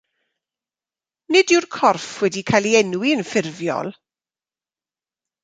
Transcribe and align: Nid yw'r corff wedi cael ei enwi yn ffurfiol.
Nid 1.33 1.53
yw'r 1.55 1.67
corff 1.75 2.07
wedi 2.23 2.43
cael 2.53 2.65
ei 2.71 2.75
enwi 2.81 3.13
yn 3.17 3.23
ffurfiol. 3.29 3.93